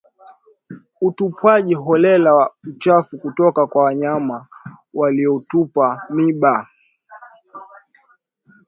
Utupwaji 1.01 1.73
holela 1.73 2.33
wa 2.35 2.53
uchafu 2.67 3.17
kutoka 3.19 3.67
kwa 3.67 3.83
wanyama 3.83 4.47
waliotupa 4.93 6.05
mimba 6.09 6.69